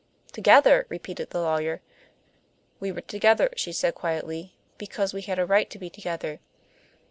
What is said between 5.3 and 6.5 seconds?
a right to be together."